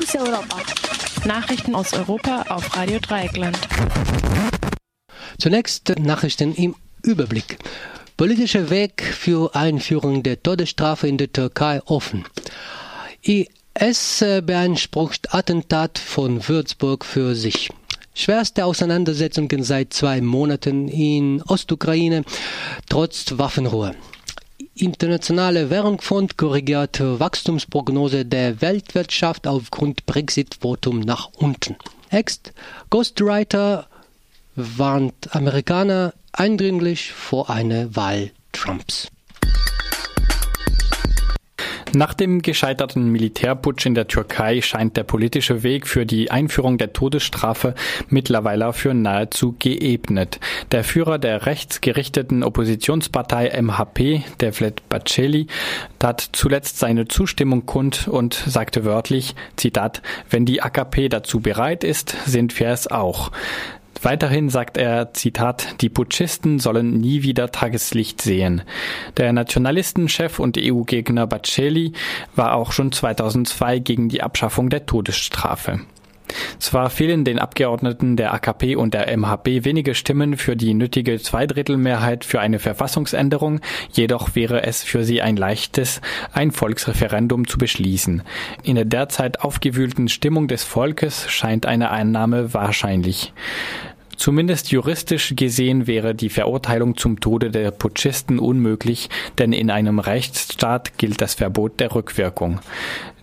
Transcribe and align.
Fokus 0.00 0.14
Europa. 0.14 0.56
Nachrichten 1.26 1.74
aus 1.74 1.92
Europa 1.92 2.42
auf 2.48 2.74
Radio 2.74 2.98
Dreieckland. 3.00 3.58
Zunächst 5.38 5.92
Nachrichten 5.98 6.54
im 6.54 6.74
Überblick. 7.02 7.58
Politischer 8.16 8.70
Weg 8.70 9.02
für 9.02 9.54
Einführung 9.54 10.22
der 10.22 10.42
Todesstrafe 10.42 11.06
in 11.06 11.18
der 11.18 11.32
Türkei 11.32 11.82
offen. 11.84 12.24
IS 13.20 14.24
beansprucht 14.42 15.34
Attentat 15.34 15.98
von 15.98 16.48
Würzburg 16.48 17.04
für 17.04 17.34
sich. 17.34 17.68
Schwerste 18.14 18.64
Auseinandersetzungen 18.64 19.62
seit 19.62 19.92
zwei 19.92 20.22
Monaten 20.22 20.88
in 20.88 21.42
Ostukraine, 21.42 22.24
trotz 22.88 23.36
Waffenruhe. 23.36 23.94
Internationale 24.80 25.70
Währungsfonds 25.70 26.36
korrigiert 26.36 27.00
Wachstumsprognose 27.00 28.24
der 28.24 28.60
Weltwirtschaft 28.60 29.46
aufgrund 29.46 30.06
Brexit-Votum 30.06 31.00
nach 31.00 31.30
unten. 31.34 31.76
Ext 32.08 32.52
Ghostwriter 32.88 33.86
warnt 34.56 35.34
Amerikaner 35.34 36.14
eindringlich 36.32 37.12
vor 37.12 37.50
einer 37.50 37.94
Wahl 37.94 38.30
Trumps. 38.52 39.08
Nach 41.92 42.14
dem 42.14 42.40
gescheiterten 42.40 43.10
Militärputsch 43.10 43.84
in 43.84 43.94
der 43.94 44.06
Türkei 44.06 44.60
scheint 44.60 44.96
der 44.96 45.02
politische 45.02 45.64
Weg 45.64 45.88
für 45.88 46.06
die 46.06 46.30
Einführung 46.30 46.78
der 46.78 46.92
Todesstrafe 46.92 47.74
mittlerweile 48.08 48.72
für 48.72 48.94
nahezu 48.94 49.56
geebnet. 49.58 50.38
Der 50.70 50.84
Führer 50.84 51.18
der 51.18 51.46
rechtsgerichteten 51.46 52.44
Oppositionspartei 52.44 53.60
MHP, 53.60 54.22
Devlet 54.40 54.88
Baceli, 54.88 55.48
tat 55.98 56.28
zuletzt 56.32 56.78
seine 56.78 57.08
Zustimmung 57.08 57.66
kund 57.66 58.06
und 58.06 58.34
sagte 58.34 58.84
wörtlich, 58.84 59.34
Zitat, 59.56 60.00
wenn 60.28 60.46
die 60.46 60.62
AKP 60.62 61.08
dazu 61.08 61.40
bereit 61.40 61.82
ist, 61.82 62.14
sind 62.24 62.58
wir 62.60 62.68
es 62.68 62.86
auch. 62.86 63.32
Weiterhin 64.02 64.48
sagt 64.48 64.78
er, 64.78 65.12
Zitat, 65.12 65.82
die 65.82 65.90
Putschisten 65.90 66.58
sollen 66.58 66.98
nie 66.98 67.22
wieder 67.22 67.52
Tageslicht 67.52 68.22
sehen. 68.22 68.62
Der 69.18 69.32
Nationalistenchef 69.32 70.38
und 70.38 70.56
EU-Gegner 70.58 71.26
Baccelli 71.26 71.92
war 72.34 72.54
auch 72.54 72.72
schon 72.72 72.92
2002 72.92 73.78
gegen 73.80 74.08
die 74.08 74.22
Abschaffung 74.22 74.70
der 74.70 74.86
Todesstrafe. 74.86 75.80
Zwar 76.58 76.90
fehlen 76.90 77.24
den 77.24 77.38
Abgeordneten 77.38 78.16
der 78.16 78.32
AKP 78.34 78.76
und 78.76 78.94
der 78.94 79.16
MHP 79.16 79.64
wenige 79.64 79.94
Stimmen 79.94 80.36
für 80.36 80.56
die 80.56 80.74
nötige 80.74 81.18
Zweidrittelmehrheit 81.18 82.24
für 82.24 82.40
eine 82.40 82.58
Verfassungsänderung, 82.58 83.60
jedoch 83.92 84.34
wäre 84.34 84.62
es 84.64 84.82
für 84.82 85.04
sie 85.04 85.22
ein 85.22 85.36
leichtes, 85.36 86.00
ein 86.32 86.50
Volksreferendum 86.52 87.46
zu 87.46 87.58
beschließen. 87.58 88.22
In 88.62 88.76
der 88.76 88.84
derzeit 88.84 89.40
aufgewühlten 89.40 90.08
Stimmung 90.08 90.48
des 90.48 90.64
Volkes 90.64 91.28
scheint 91.30 91.66
eine 91.66 91.90
Einnahme 91.90 92.54
wahrscheinlich. 92.54 93.32
Zumindest 94.20 94.70
juristisch 94.70 95.32
gesehen 95.34 95.86
wäre 95.86 96.14
die 96.14 96.28
Verurteilung 96.28 96.94
zum 96.98 97.20
Tode 97.20 97.50
der 97.50 97.70
Putschisten 97.70 98.38
unmöglich, 98.38 99.08
denn 99.38 99.54
in 99.54 99.70
einem 99.70 99.98
Rechtsstaat 99.98 100.98
gilt 100.98 101.22
das 101.22 101.32
Verbot 101.32 101.80
der 101.80 101.94
Rückwirkung. 101.94 102.60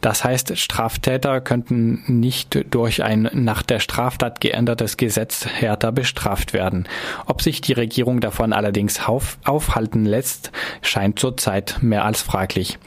Das 0.01 0.23
heißt, 0.23 0.57
Straftäter 0.57 1.41
könnten 1.41 2.03
nicht 2.07 2.65
durch 2.73 3.03
ein 3.03 3.29
nach 3.33 3.63
der 3.63 3.79
Straftat 3.79 4.41
geändertes 4.41 4.97
Gesetz 4.97 5.45
härter 5.45 5.91
bestraft 5.91 6.53
werden. 6.53 6.87
Ob 7.25 7.41
sich 7.41 7.61
die 7.61 7.73
Regierung 7.73 8.19
davon 8.19 8.53
allerdings 8.53 9.07
auf, 9.07 9.37
aufhalten 9.43 10.05
lässt, 10.05 10.51
scheint 10.81 11.19
zurzeit 11.19 11.77
mehr 11.81 12.05
als 12.05 12.21
fraglich. 12.21 12.77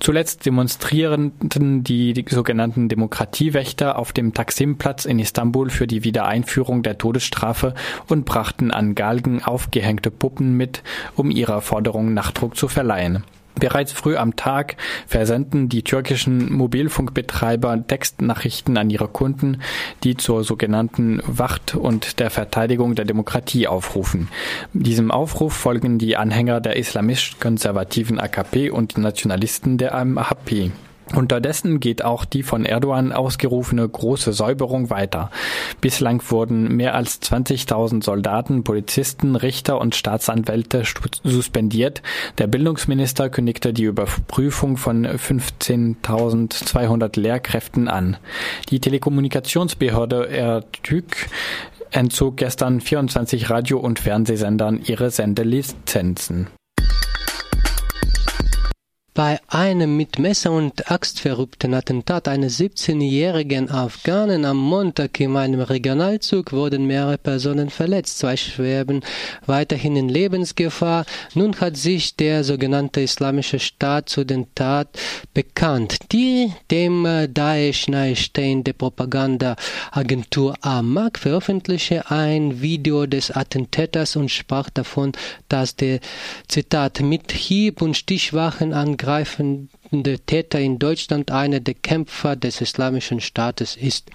Zuletzt 0.00 0.46
demonstrierten 0.46 1.32
die, 1.84 2.12
die 2.12 2.24
sogenannten 2.28 2.88
Demokratiewächter 2.88 3.98
auf 3.98 4.12
dem 4.12 4.34
Taksimplatz 4.34 5.04
in 5.04 5.18
Istanbul 5.18 5.70
für 5.70 5.86
die 5.86 6.04
Wiedereinführung 6.04 6.82
der 6.82 6.98
Todesstrafe 6.98 7.74
und 8.08 8.24
brachten 8.24 8.70
an 8.70 8.94
Galgen 8.94 9.42
aufgehängte 9.42 10.10
Puppen 10.10 10.56
mit, 10.56 10.82
um 11.16 11.30
ihrer 11.30 11.60
Forderung 11.60 12.14
Nachdruck 12.14 12.56
zu 12.56 12.68
verleihen. 12.68 13.24
Bereits 13.58 13.92
früh 13.92 14.16
am 14.16 14.36
Tag 14.36 14.76
versenden 15.06 15.68
die 15.68 15.82
türkischen 15.82 16.52
Mobilfunkbetreiber 16.52 17.86
Textnachrichten 17.86 18.76
an 18.76 18.90
ihre 18.90 19.08
Kunden, 19.08 19.60
die 20.04 20.16
zur 20.16 20.44
sogenannten 20.44 21.22
Wacht 21.26 21.74
und 21.74 22.20
der 22.20 22.30
Verteidigung 22.30 22.94
der 22.94 23.04
Demokratie 23.04 23.66
aufrufen. 23.66 24.28
Diesem 24.72 25.10
Aufruf 25.10 25.52
folgen 25.52 25.98
die 25.98 26.16
Anhänger 26.16 26.60
der 26.60 26.76
islamisch-konservativen 26.76 28.18
AKP 28.20 28.70
und 28.70 28.96
die 28.96 29.00
Nationalisten 29.00 29.78
der 29.78 29.94
AMHP. 29.94 30.72
Unterdessen 31.14 31.80
geht 31.80 32.04
auch 32.04 32.24
die 32.24 32.42
von 32.42 32.64
Erdogan 32.64 33.12
ausgerufene 33.12 33.88
große 33.88 34.32
Säuberung 34.32 34.90
weiter. 34.90 35.30
Bislang 35.80 36.22
wurden 36.28 36.76
mehr 36.76 36.94
als 36.94 37.22
20.000 37.22 38.04
Soldaten, 38.04 38.64
Polizisten, 38.64 39.36
Richter 39.36 39.80
und 39.80 39.94
Staatsanwälte 39.94 40.82
suspendiert. 41.24 42.02
Der 42.38 42.46
Bildungsminister 42.46 43.30
kündigte 43.30 43.72
die 43.72 43.84
Überprüfung 43.84 44.76
von 44.76 45.06
15.200 45.06 47.18
Lehrkräften 47.18 47.88
an. 47.88 48.18
Die 48.70 48.80
Telekommunikationsbehörde 48.80 50.28
Ertüg 50.28 51.28
entzog 51.90 52.36
gestern 52.36 52.80
24 52.80 53.50
Radio- 53.50 53.78
und 53.78 53.98
Fernsehsendern 53.98 54.80
ihre 54.84 55.10
Sendelizenzen. 55.10 56.48
Bei 59.18 59.40
einem 59.48 59.96
mit 59.96 60.20
Messer 60.20 60.52
und 60.52 60.92
Axt 60.92 61.18
verrückten 61.18 61.74
Attentat 61.74 62.28
eines 62.28 62.60
17-jährigen 62.60 63.68
Afghanen 63.68 64.44
am 64.44 64.58
Montag 64.58 65.18
in 65.18 65.36
einem 65.36 65.60
Regionalzug 65.60 66.52
wurden 66.52 66.86
mehrere 66.86 67.18
Personen 67.18 67.68
verletzt. 67.68 68.20
Zwei 68.20 68.36
schweben 68.36 69.02
weiterhin 69.44 69.96
in 69.96 70.08
Lebensgefahr. 70.08 71.04
Nun 71.34 71.56
hat 71.56 71.76
sich 71.76 72.14
der 72.14 72.44
sogenannte 72.44 73.00
Islamische 73.00 73.58
Staat 73.58 74.08
zu 74.08 74.22
den 74.22 74.54
Tat 74.54 74.86
bekannt. 75.34 75.98
Die 76.12 76.52
dem 76.70 77.04
Daesh 77.34 77.88
nahestehende 77.88 78.72
Propagandaagentur 78.72 80.54
Amak 80.60 81.18
veröffentlichte 81.18 82.08
ein 82.08 82.62
Video 82.62 83.06
des 83.06 83.32
Attentäters 83.32 84.14
und 84.14 84.30
sprach 84.30 84.70
davon, 84.70 85.10
dass 85.48 85.74
der 85.74 85.98
Zitat 86.46 87.00
mit 87.00 87.32
Hieb- 87.32 87.82
und 87.82 87.96
Stichwachen 87.96 88.72
angreift 88.72 89.07
angreifende 89.08 90.18
Täter 90.26 90.60
in 90.60 90.78
Deutschland 90.78 91.30
einer 91.30 91.60
der 91.60 91.74
Kämpfer 91.74 92.36
des 92.36 92.60
Islamischen 92.60 93.20
Staates 93.20 93.74
ist. 93.74 94.10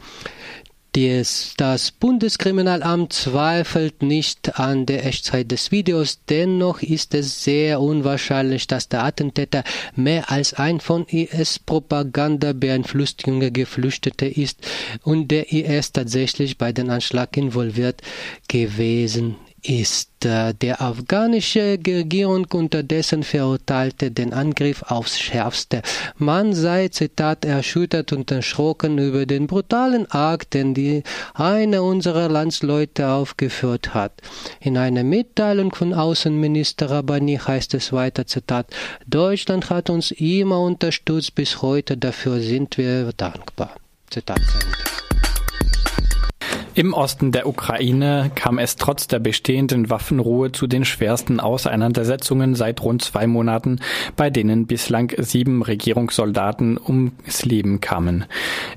Dies, 0.96 1.56
das 1.58 1.90
Bundeskriminalamt 1.90 3.14
zweifelt 3.14 4.04
nicht 4.04 4.60
an 4.60 4.86
der 4.86 5.08
Echtzeit 5.08 5.50
des 5.50 5.72
Videos, 5.72 6.20
dennoch 6.30 6.84
ist 6.84 7.16
es 7.16 7.44
sehr 7.44 7.82
unwahrscheinlich, 7.82 8.68
dass 8.68 8.90
der 8.90 9.04
Attentäter 9.04 9.64
mehr 9.96 10.30
als 10.30 10.54
ein 10.54 10.80
von 10.80 11.08
IS-Propaganda 11.08 12.54
beeinflusster 12.54 13.50
Geflüchteter 13.50 14.38
ist 14.38 14.68
und 15.02 15.30
der 15.30 15.52
IS 15.52 15.94
tatsächlich 15.94 16.60
bei 16.60 16.72
dem 16.72 16.92
Anschlag 16.92 17.36
involviert 17.38 18.04
gewesen 18.48 19.38
ist. 19.64 20.10
Der 20.24 20.82
afghanische 20.82 21.78
Regierung 21.86 22.46
unterdessen 22.54 23.24
verurteilte 23.24 24.10
den 24.10 24.34
Angriff 24.34 24.84
aufs 24.84 25.20
Schärfste. 25.20 25.82
Man 26.18 26.54
sei, 26.54 26.88
Zitat, 26.88 27.44
erschüttert 27.44 28.14
und 28.14 28.32
erschrocken 28.32 28.98
über 29.00 29.26
den 29.26 29.48
brutalen 29.48 30.10
Akt, 30.10 30.54
den 30.54 30.74
die 30.74 31.04
einer 31.34 31.84
unserer 31.84 32.30
Landsleute 32.30 33.10
aufgeführt 33.10 33.94
hat. 33.94 34.14
In 34.62 34.78
einer 34.78 35.04
Mitteilung 35.04 35.76
von 35.76 35.94
Außenminister 35.94 36.90
Rabani 36.90 37.38
heißt 37.38 37.74
es 37.74 37.92
weiter, 37.92 38.26
Zitat, 38.26 38.68
Deutschland 39.06 39.70
hat 39.70 39.90
uns 39.90 40.12
immer 40.12 40.62
unterstützt 40.62 41.36
bis 41.36 41.62
heute, 41.62 41.98
dafür 41.98 42.40
sind 42.40 42.78
wir 42.78 43.12
dankbar. 43.12 43.76
Zitat 44.10 44.40
Ende. 44.40 45.03
Im 46.76 46.96
Osten 46.96 47.32
der 47.32 47.46
Ukraine 47.46 48.32
kam 48.34 48.58
es 48.58 48.78
trotz 48.78 49.06
der 49.06 49.20
bestehenden 49.20 49.92
Waffenruhe 49.92 50.52
zu 50.52 50.66
den 50.66 50.86
schwersten 50.86 51.40
Auseinandersetzungen 51.40 52.56
seit 52.56 52.82
rund 52.82 53.04
zwei 53.04 53.28
Monaten, 53.28 53.80
bei 54.16 54.32
denen 54.32 54.66
bislang 54.66 55.14
sieben 55.20 55.62
Regierungssoldaten 55.62 56.80
ums 56.84 57.46
Leben 57.46 57.80
kamen. 57.80 58.26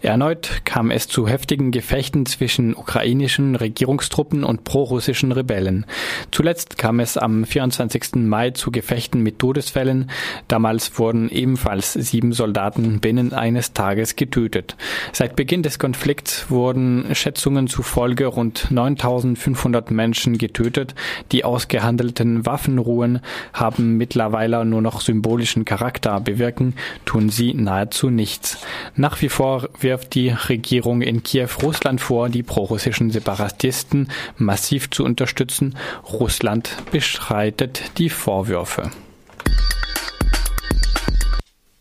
Erneut 0.02 0.60
kam 0.66 0.90
es 0.90 1.08
zu 1.08 1.26
heftigen 1.26 1.70
Gefechten 1.70 2.26
zwischen 2.26 2.74
ukrainischen 2.74 3.56
Regierungstruppen 3.56 4.44
und 4.44 4.64
prorussischen 4.64 5.32
Rebellen. 5.32 5.86
Zuletzt 6.32 6.76
kam 6.76 7.00
es 7.00 7.16
am 7.16 7.46
24. 7.46 8.16
Mai 8.16 8.50
zu 8.50 8.70
Gefechten 8.72 9.22
mit 9.22 9.38
Todesfällen. 9.38 10.10
Damals 10.48 10.98
wurden 10.98 11.30
ebenfalls 11.30 11.94
sieben 11.94 12.32
Soldaten 12.32 13.00
binnen 13.00 13.32
eines 13.32 13.72
Tages 13.72 14.16
getötet. 14.16 14.76
Seit 15.14 15.34
Beginn 15.34 15.62
des 15.62 15.78
Konflikts 15.78 16.50
wurden 16.50 17.14
Schätzungen 17.14 17.68
zu 17.68 17.85
zufolge 17.86 18.26
rund 18.26 18.70
9500 18.70 19.92
Menschen 19.92 20.38
getötet. 20.38 20.94
Die 21.30 21.44
ausgehandelten 21.44 22.44
Waffenruhen 22.44 23.20
haben 23.52 23.96
mittlerweile 23.96 24.64
nur 24.64 24.82
noch 24.82 25.00
symbolischen 25.00 25.64
Charakter, 25.64 26.20
bewirken 26.20 26.74
tun 27.04 27.30
sie 27.30 27.54
nahezu 27.54 28.10
nichts. 28.10 28.58
Nach 28.96 29.22
wie 29.22 29.28
vor 29.28 29.68
wirft 29.78 30.14
die 30.14 30.30
Regierung 30.30 31.00
in 31.00 31.22
Kiew 31.22 31.48
Russland 31.62 32.00
vor, 32.00 32.28
die 32.28 32.42
prorussischen 32.42 33.10
Separatisten 33.10 34.08
massiv 34.36 34.90
zu 34.90 35.04
unterstützen. 35.04 35.76
Russland 36.12 36.70
bestreitet 36.90 37.98
die 37.98 38.10
Vorwürfe. 38.10 38.90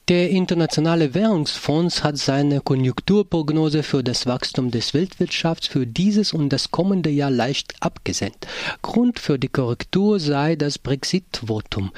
Der 0.07 0.29
Internationale 0.29 1.15
Währungsfonds 1.15 2.03
hat 2.03 2.19
seine 2.19 2.61
Konjunkturprognose 2.61 3.81
für 3.81 4.03
das 4.03 4.27
Wachstum 4.27 4.69
des 4.69 4.93
Weltwirtschafts 4.93 5.65
für 5.65 5.87
dieses 5.87 6.31
und 6.31 6.49
das 6.49 6.69
kommende 6.69 7.09
Jahr 7.09 7.31
leicht 7.31 7.73
abgesenkt. 7.79 8.45
Grund 8.83 9.17
für 9.17 9.39
die 9.39 9.47
Korrektur 9.47 10.19
sei 10.19 10.55
das 10.55 10.77
Brexit-Votum. 10.77 11.91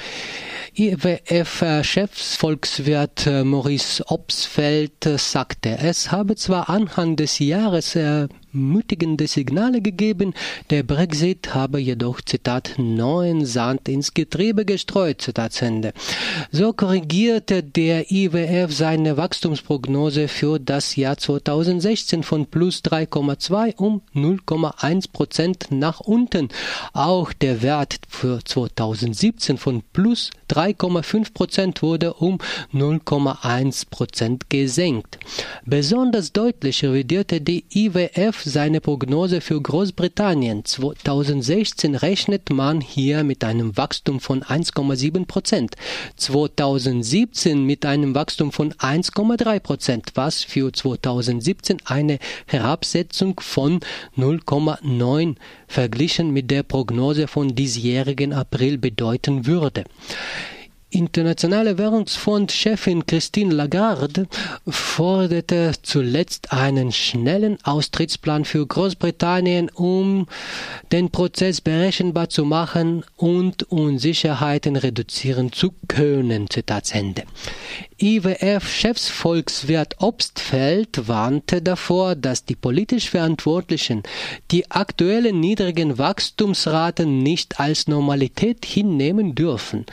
IWF-Chefsvolkswirt 0.73 3.43
Maurice 3.43 4.01
Obsfeld 4.07 5.03
sagte, 5.17 5.77
es 5.77 6.09
habe 6.09 6.37
zwar 6.37 6.69
anhand 6.69 7.19
des 7.19 7.39
Jahres 7.39 7.97
ermutigende 8.53 9.27
Signale 9.27 9.81
gegeben, 9.81 10.33
der 10.69 10.83
Brexit 10.83 11.53
habe 11.53 11.79
jedoch, 11.79 12.21
Zitat, 12.21 12.75
neuen 12.77 13.45
Sand 13.45 13.89
ins 13.89 14.13
Getriebe 14.13 14.65
gestreut, 14.65 15.21
Zitat 15.21 15.61
Ende. 15.61 15.93
So 16.51 16.73
korrigierte 16.73 17.63
der 17.63 18.11
IWF 18.11 18.73
seine 18.73 19.17
Wachstumsprognose 19.17 20.27
für 20.27 20.59
das 20.59 20.95
Jahr 20.95 21.17
2016 21.17 22.23
von 22.23 22.45
plus 22.45 22.81
3,2 22.83 23.75
um 23.75 24.01
0,1 24.15 25.11
Prozent 25.11 25.67
nach 25.69 25.99
unten. 25.99 26.49
Auch 26.93 27.33
der 27.33 27.61
Wert 27.61 27.99
für 28.07 28.39
2017 28.43 29.57
von 29.57 29.83
plus 29.93 30.31
3,5 30.49 31.33
Prozent 31.33 31.81
wurde 31.81 32.13
um 32.13 32.39
0,1 32.73 33.89
Prozent 33.89 34.49
gesenkt. 34.49 35.19
Besonders 35.65 36.31
deutlich 36.31 36.83
revidierte 36.83 37.41
die 37.41 37.65
IWF 37.73 38.36
seine 38.43 38.81
Prognose 38.81 39.41
für 39.41 39.61
Großbritannien. 39.61 40.65
2016 40.65 41.95
rechnet 41.95 42.49
man 42.49 42.81
hier 42.81 43.23
mit 43.23 43.43
einem 43.43 43.77
Wachstum 43.77 44.19
von 44.19 44.43
1,7 44.43 45.25
Prozent. 45.25 45.75
2017 46.15 47.63
mit 47.63 47.85
einem 47.85 48.15
Wachstum 48.15 48.51
von 48.51 48.73
1,3 48.73 49.59
Prozent, 49.59 50.11
was 50.15 50.43
für 50.43 50.71
2017 50.71 51.77
eine 51.85 52.19
Herabsetzung 52.45 53.39
von 53.39 53.79
0,9 54.17 55.35
verglichen 55.67 56.31
mit 56.31 56.51
der 56.51 56.63
Prognose 56.63 57.27
von 57.27 57.55
diesjährigen 57.55 58.33
April 58.33 58.77
bedeuten 58.77 59.45
würde. 59.45 59.83
Internationale 60.89 61.77
Währungsfonds-Chefin 61.77 63.05
Christine 63.05 63.53
Lagarde 63.53 64.27
forderte 64.65 65.73
zuletzt 65.81 66.53
einen 66.53 66.93
schnellen 66.93 67.57
Austrittsplan 67.63 68.45
für 68.45 68.65
Großbritannien, 68.65 69.69
um 69.69 70.27
den 70.93 71.11
Prozess 71.11 71.59
berechenbar 71.59 72.29
zu 72.29 72.45
machen 72.45 73.03
und 73.17 73.63
Unsicherheiten 73.63 74.77
reduzieren 74.77 75.51
zu 75.51 75.73
können. 75.89 76.49
Zitat 76.49 76.95
Ende. 76.95 77.23
IWF-Chefsvolkswirt 77.99 79.95
Obstfeld 79.99 81.07
warnte 81.09 81.61
davor, 81.61 82.15
dass 82.15 82.45
die 82.45 82.55
politisch 82.55 83.09
Verantwortlichen 83.09 84.03
die 84.51 84.71
aktuellen 84.71 85.41
niedrigen 85.41 85.97
Wachstumsraten 85.97 87.23
nicht 87.23 87.59
als 87.59 87.87
Normalität 87.87 88.65
hinnehmen 88.65 89.35
dürfen. 89.35 89.85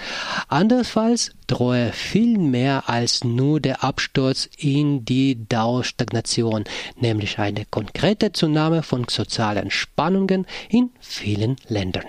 Andernfalls 0.84 1.30
drohe 1.46 1.92
viel 1.92 2.36
mehr 2.36 2.90
als 2.90 3.24
nur 3.24 3.58
der 3.58 3.82
Absturz 3.82 4.50
in 4.58 5.02
die 5.06 5.48
Dauerstagnation, 5.48 6.64
nämlich 7.00 7.38
eine 7.38 7.64
konkrete 7.64 8.32
Zunahme 8.32 8.82
von 8.82 9.06
sozialen 9.08 9.70
Spannungen 9.70 10.46
in 10.68 10.90
vielen 11.00 11.56
Ländern. 11.68 12.04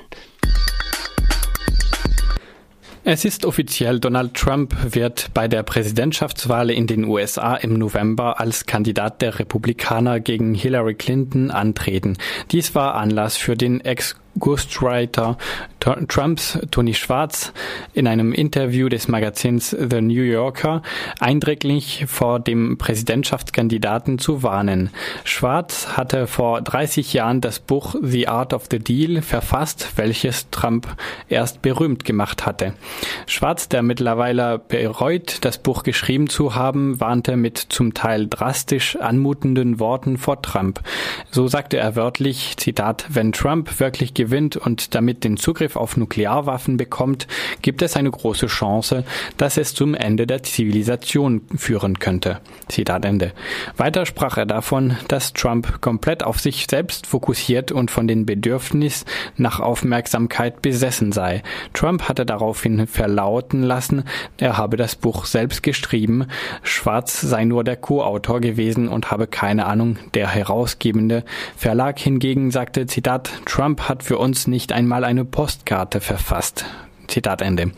Es 3.05 3.23
ist 3.23 3.45
offiziell, 3.45 4.01
Donald 4.01 4.33
Trump 4.33 4.75
wird 4.93 5.29
bei 5.33 5.47
der 5.47 5.63
Präsidentschaftswahl 5.63 6.69
in 6.69 6.85
den 6.85 7.05
USA 7.05 7.55
im 7.55 7.75
November 7.75 8.41
als 8.41 8.65
Kandidat 8.65 9.21
der 9.21 9.39
Republikaner 9.39 10.19
gegen 10.19 10.53
Hillary 10.53 10.95
Clinton 10.95 11.49
antreten. 11.49 12.17
Dies 12.51 12.75
war 12.75 12.95
Anlass 12.95 13.37
für 13.37 13.55
den 13.55 13.79
Ex 13.79 14.17
Ghostwriter 14.39 15.37
Trumps 16.07 16.57
Tony 16.71 16.95
Schwarz 16.95 17.53
in 17.93 18.07
einem 18.07 18.33
Interview 18.33 18.89
des 18.89 19.07
Magazins 19.07 19.69
The 19.69 20.01
New 20.01 20.23
Yorker 20.23 20.81
eindringlich 21.19 22.05
vor 22.07 22.39
dem 22.39 22.77
Präsidentschaftskandidaten 22.79 24.17
zu 24.17 24.41
warnen. 24.41 24.89
Schwarz 25.23 25.95
hatte 25.95 26.25
vor 26.25 26.61
30 26.61 27.13
Jahren 27.13 27.39
das 27.39 27.59
Buch 27.59 27.95
The 28.01 28.27
Art 28.27 28.53
of 28.53 28.65
the 28.71 28.79
Deal 28.79 29.21
verfasst, 29.21 29.91
welches 29.95 30.49
Trump 30.49 30.87
erst 31.29 31.61
berühmt 31.61 32.03
gemacht 32.03 32.47
hatte. 32.47 32.73
Schwarz, 33.27 33.69
der 33.69 33.83
mittlerweile 33.83 34.57
bereut, 34.57 35.37
das 35.41 35.59
Buch 35.59 35.83
geschrieben 35.83 36.29
zu 36.29 36.55
haben, 36.55 36.99
warnte 36.99 37.37
mit 37.37 37.59
zum 37.59 37.93
Teil 37.93 38.27
drastisch 38.27 38.95
anmutenden 38.95 39.79
Worten 39.79 40.17
vor 40.17 40.41
Trump. 40.41 40.81
So 41.29 41.47
sagte 41.47 41.77
er 41.77 41.95
wörtlich, 41.95 42.57
Zitat, 42.57 43.05
wenn 43.09 43.31
Trump 43.31 43.79
wirklich 43.79 44.15
gewinnt 44.25 44.57
und 44.57 44.95
damit 44.95 45.23
den 45.23 45.37
Zugriff 45.37 45.75
auf 45.75 45.97
Nuklearwaffen 45.97 46.77
bekommt, 46.77 47.27
gibt 47.61 47.83
es 47.83 47.95
eine 47.95 48.09
große 48.09 48.47
Chance, 48.47 49.03
dass 49.37 49.57
es 49.57 49.75
zum 49.75 49.93
Ende 49.93 50.25
der 50.25 50.41
Zivilisation 50.41 51.41
führen 51.55 51.99
könnte. 51.99 52.39
Zitat 52.69 53.05
Ende. 53.05 53.33
Weiter 53.77 54.07
sprach 54.07 54.37
er 54.37 54.47
davon, 54.47 54.97
dass 55.09 55.33
Trump 55.33 55.79
komplett 55.79 56.23
auf 56.23 56.39
sich 56.39 56.65
selbst 56.67 57.05
fokussiert 57.05 57.71
und 57.71 57.91
von 57.91 58.07
den 58.07 58.25
Bedürfnis 58.25 59.05
nach 59.37 59.59
Aufmerksamkeit 59.59 60.63
besessen 60.63 61.11
sei. 61.11 61.43
Trump 61.73 62.09
hatte 62.09 62.25
daraufhin 62.25 62.87
verlauten 62.87 63.61
lassen, 63.61 64.05
er 64.39 64.57
habe 64.57 64.75
das 64.75 64.95
Buch 64.95 65.25
selbst 65.25 65.61
geschrieben, 65.61 66.25
Schwarz 66.63 67.21
sei 67.21 67.45
nur 67.45 67.63
der 67.63 67.75
Co-Autor 67.75 68.41
gewesen 68.41 68.87
und 68.87 69.11
habe 69.11 69.27
keine 69.27 69.67
Ahnung, 69.67 69.97
der 70.15 70.29
herausgebende 70.29 71.23
Verlag 71.55 71.99
hingegen 71.99 72.49
sagte, 72.49 72.87
Zitat, 72.87 73.29
Trump 73.45 73.81
hat 73.81 74.01
für 74.01 74.14
für 74.15 74.19
uns 74.19 74.47
nicht 74.47 74.71
einmal 74.71 75.03
eine 75.03 75.25
Postkarte 75.25 75.99
verfasst. 75.99 76.63
Zitat 77.09 77.41
Ende. 77.41 77.71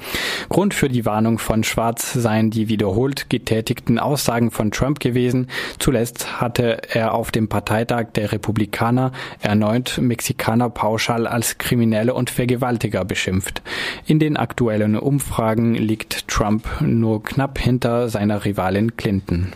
Grund 0.49 0.75
für 0.75 0.87
die 0.87 1.03
Warnung 1.03 1.39
von 1.39 1.63
Schwarz 1.63 2.13
seien 2.13 2.51
die 2.51 2.69
wiederholt 2.69 3.27
getätigten 3.27 3.97
Aussagen 3.97 4.51
von 4.51 4.69
Trump 4.69 4.99
gewesen. 4.99 5.47
Zuletzt 5.79 6.39
hatte 6.39 6.93
er 6.93 7.15
auf 7.15 7.31
dem 7.31 7.49
Parteitag 7.49 8.09
der 8.13 8.33
Republikaner 8.33 9.13
erneut 9.41 9.97
Mexikaner 9.99 10.69
pauschal 10.69 11.25
als 11.25 11.57
Kriminelle 11.57 12.13
und 12.13 12.29
Vergewaltiger 12.29 13.03
beschimpft. 13.03 13.63
In 14.05 14.19
den 14.19 14.37
aktuellen 14.37 14.95
Umfragen 14.95 15.73
liegt 15.73 16.27
Trump 16.27 16.67
nur 16.81 17.23
knapp 17.23 17.57
hinter 17.57 18.09
seiner 18.09 18.45
Rivalin 18.45 18.95
Clinton. 18.95 19.53